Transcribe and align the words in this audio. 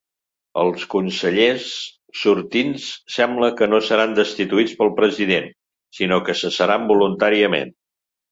Els 0.59 0.85
consellers 0.93 1.65
sortints 2.21 2.87
sembla 3.17 3.51
que 3.61 3.67
no 3.73 3.81
seran 3.89 4.17
destituïts 4.21 4.75
pel 4.81 4.91
president, 5.01 5.47
sinó 5.99 6.19
que 6.31 6.37
cessaran 6.43 6.89
voluntàriament. 6.93 7.77